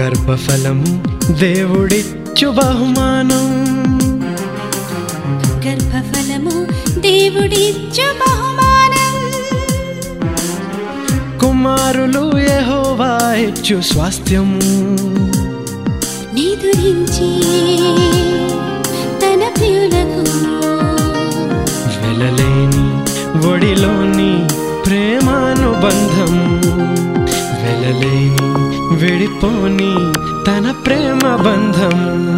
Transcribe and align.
గర్భఫలము 0.00 1.04
దేవుడిచ్చు 1.32 2.48
బహుమానం. 2.48 3.48
గర్భఫలము 5.66 6.66
దేవుడిచ్చు 7.00 8.04
బహుమానం. 8.12 9.32
కుమారులు 11.38 12.38
యెహోవా 12.38 13.34
ఇచ్చు 13.34 13.80
స్వాస్థ్యము. 13.80 14.60
నిదురించి 16.34 17.30
తన 19.20 19.48
ప్రియులకు. 19.56 20.24
వెలలేని 22.00 22.86
ఒడిలోని 23.52 24.46
ప్రేమానుబంధము. 24.86 26.60
వెళ్ళలేని 27.62 28.50
విడిపోని 28.94 29.94
తన 30.46 30.74
ప్రేమ 30.86 31.20
బంధము. 31.22 32.30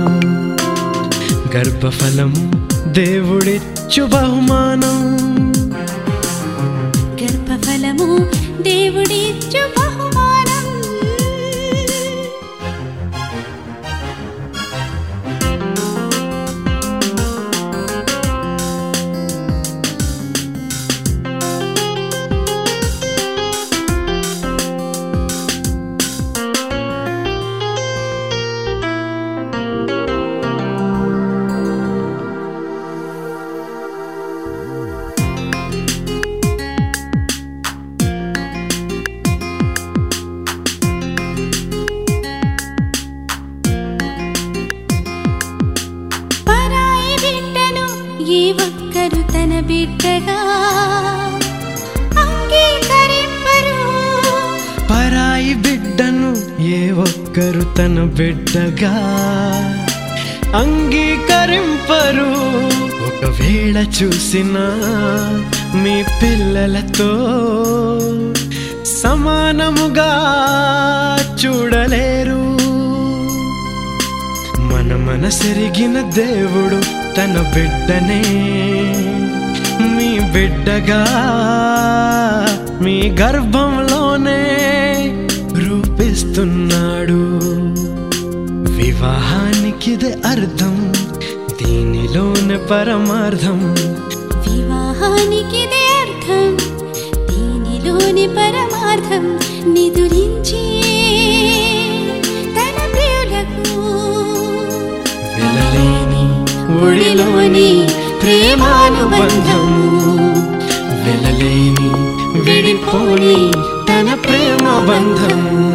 గర్భఫలం 1.56 2.34
దేవుడిచ్చు 2.86 4.02
బహుమానం. 4.02 5.16
గర్భఫలము 7.22 8.18
దేవుడిచ్చు 8.62 9.60
బహుమానం. 9.78 10.31
ఈ 48.28 48.52
ఒక్కరు 48.52 49.32
తన 49.32 49.60
బిడ్డగా 49.60 50.38
అంగీకరింపరు. 52.20 53.78
పరాయి 54.90 55.54
బిడ్డను 55.54 56.62
ఏ 56.62 56.90
ఒక్కరు 56.90 57.64
తన 57.74 58.04
బిడ్డగా 58.04 58.94
అంగీకరింపరు. 60.56 62.30
ఒకవేళ 63.06 63.76
చూసినా 63.78 64.66
మీ 65.74 66.02
పిల్లలతో 66.02 67.10
సమానముగా 69.02 70.10
మనసెరిగిన 75.22 76.00
దేవుడు 76.00 76.80
తన 77.16 77.52
బిడ్డనే. 77.54 78.22
మీ 79.80 80.18
బిడ్డగా 80.20 81.04
మీ 82.80 83.10
గర్భంలోనే 83.10 84.40
రూపిస్తున్నాడు. 85.68 87.38
వివాహానికిది 88.72 90.12
అర్థం 90.12 90.92
దీనిలోనే 91.62 92.56
పరమార్థం. 92.56 93.74
వివాహానికిదే 94.50 95.84
అర్థం 96.02 96.56
దీనిలోని 97.26 98.28
పరమార్థం. 98.28 99.38
నిదురించి 99.72 100.81
ఒడిలోని 106.80 107.88
ప్రేమానుబంధము. 108.22 109.92
వెళ్ళలేని 111.04 111.90
విడిపోని 112.40 113.52
తన 113.88 114.14
ప్రేమ 114.14 114.64
బంధము 114.88 115.72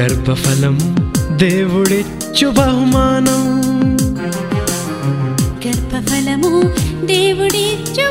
గర్భఫలము 0.00 0.96
దేవుడిచ్చు 1.36 2.46
బహుమానం. 2.48 3.44
గర్భఫలము 5.66 6.62
దేవుడిచ్చు 7.06 8.04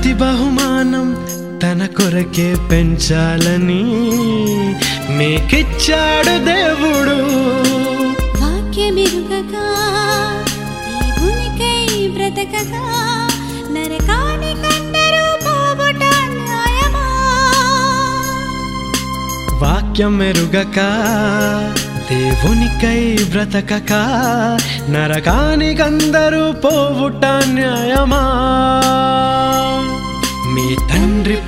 ప్రతి 0.00 0.12
బహుమానం 0.12 1.06
తన 1.62 1.80
కొరకే 1.86 2.46
పెంచాలని 2.70 3.82
మీకిచ్చాడు 5.16 6.34
దేవుడు. 6.44 7.16
వాక్యమెరుగగా 8.40 9.66
దేవునికై 10.86 11.82
బ్రతకగా 12.08 12.84
నరకానికందరూ 13.74 15.26
పోవుట 15.44 16.02
న్యాయమా? 16.36 17.06
వాక్యం 19.62 20.18
మెరుగక 20.18 20.78
దేవునికై 22.10 23.02
బ్రతకక 23.30 23.92
నరకానికందరూ 24.90 26.44
పోవుట 26.52 27.24
న్యాయమా? 27.56 28.24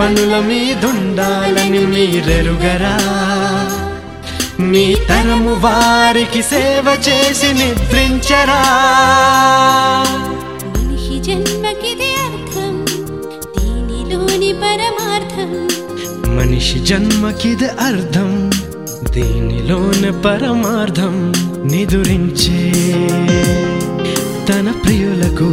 పనుల 0.03 0.39
మీదుండాలని 0.39 1.79
మీరెరుగరా? 1.79 2.95
మీ 4.61 4.95
తరము 5.09 5.55
వారికి 5.55 6.43
సేవ 6.43 6.97
చేసి 7.09 7.53
నిద్రించరా? 7.53 8.63
మనిషి 10.67 11.19
జన్మకిదే 11.23 12.11
అర్థం 12.25 12.85
దీనిలోని 13.59 14.53
పరమార్థం. 14.53 15.69
మనిషి 16.37 16.79
జన్మకిది 16.79 17.67
అర్థం 17.67 18.51
దీనిలోని 19.11 20.13
పరమార్థం 20.23 21.33
నిదురించే 21.65 22.73
తన 24.49 24.75
ప్రియులకు. 24.85 25.49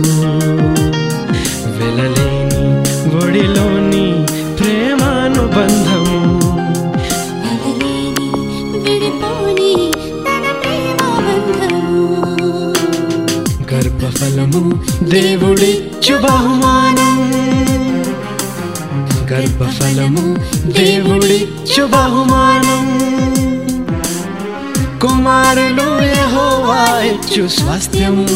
వెలలేని 1.77 2.38
గర్భఫలము 13.73 14.83
దేవుడిచ్చు 15.03 16.15
బహుమానం. 16.15 17.19
గర్భఫలము 19.31 20.35
దేవుడిచ్చు 20.65 21.83
బహుమానం. 21.83 22.99
కుమారులు 24.99 26.03
యెహోవా 26.03 26.99
ఇచ్చు 26.99 27.47
స్వాస్థ్యము. 27.47 28.27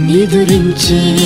నిదురించే 0.00 1.16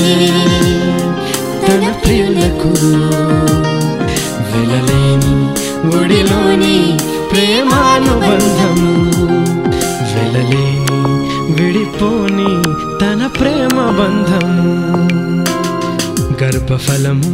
ప్రేమ 13.92 13.98
బంధము 13.98 15.44
గర్భఫలము 16.42 17.30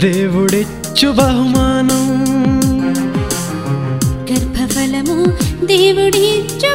దేవుడిచ్చు 0.00 1.08
బహుమానం. 1.08 2.06
గర్భఫలము 4.32 5.16
దేవుడిచ్చు 5.66 6.71